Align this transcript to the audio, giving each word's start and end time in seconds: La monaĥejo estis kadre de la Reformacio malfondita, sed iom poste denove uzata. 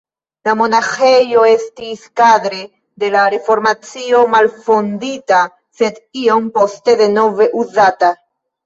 La 0.47 0.53
monaĥejo 0.59 1.43
estis 1.49 2.07
kadre 2.21 2.63
de 3.05 3.11
la 3.17 3.27
Reformacio 3.35 4.25
malfondita, 4.35 5.45
sed 5.83 6.05
iom 6.27 6.53
poste 6.59 6.99
denove 7.07 7.55
uzata. 7.67 8.17